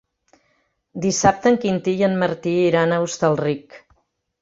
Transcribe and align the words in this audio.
Dissabte 1.03 1.53
en 1.53 1.61
Quintí 1.67 1.95
i 2.01 2.07
en 2.09 2.19
Martí 2.25 2.57
iran 2.65 2.97
a 2.97 3.01
Hostalric. 3.07 3.83